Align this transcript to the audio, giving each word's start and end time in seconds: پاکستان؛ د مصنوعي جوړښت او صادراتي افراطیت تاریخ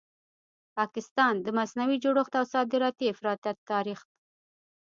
پاکستان؛ 0.77 1.35
د 1.41 1.47
مصنوعي 1.57 1.97
جوړښت 2.03 2.33
او 2.39 2.45
صادراتي 2.55 3.05
افراطیت 3.13 3.57
تاریخ 3.71 3.99